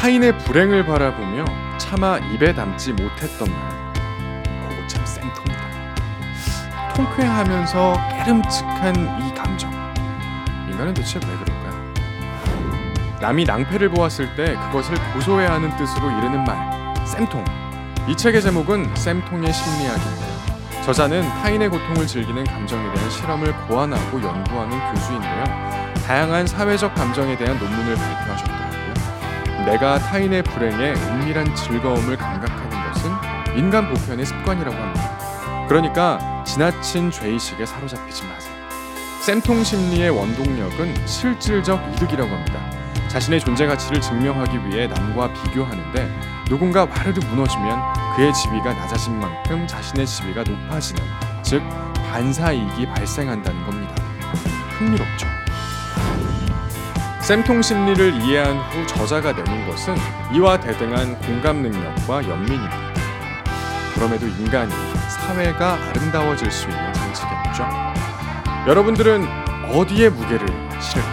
[0.00, 1.44] 타인의 불행을 바라보며
[1.76, 3.92] 차마 입에 담지 못했던 말.
[4.66, 5.60] 그거 참 생통이다.
[6.94, 9.70] 통쾌하면서 깨름직한 이 감정.
[10.70, 11.92] 인간은 대체 왜 그럴까요?
[13.20, 16.96] 남이 낭패를 보았을 때 그것을 고소해야 하는 뜻으로 이르는 말.
[17.06, 17.44] 쌤통.
[18.08, 20.82] 이 책의 제목은 쌤통의 심리학인데요.
[20.82, 25.44] 저자는 타인의 고통을 즐기는 감정에 대한 실험을 고안하고 연구하는 교수인데요.
[26.06, 28.59] 다양한 사회적 감정에 대한 논문을 발표하셨더라고요.
[29.64, 35.66] 내가 타인의 불행에 은밀한 즐거움을 감각하는 것은 인간 보편의 습관이라고 합니다.
[35.68, 38.54] 그러니까 지나친 죄의식에 사로잡히지 마세요.
[39.22, 42.58] 쌤통 심리의 원동력은 실질적 이득이라고 합니다.
[43.08, 46.08] 자신의 존재 가치를 증명하기 위해 남과 비교하는데
[46.46, 47.80] 누군가 와르르 무너지면
[48.16, 51.02] 그의 지위가 낮아진 만큼 자신의 지위가 높아지는
[51.42, 51.62] 즉
[52.10, 53.94] 반사이익이 발생한다는 겁니다.
[54.78, 55.39] 흥미롭죠.
[57.30, 59.94] 쌤통 심리를 이해한 후 저자가 내는 것은
[60.34, 62.92] 이와 대등한 공감 능력과 연민입니다.
[63.94, 64.72] 그럼에도 인간이
[65.08, 67.68] 사회가 아름다워질 수 있는 장치겠죠.
[68.66, 69.24] 여러분들은
[69.72, 70.44] 어디에 무게를
[70.80, 71.09] 실을까요?